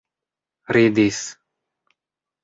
ridis 0.73 1.19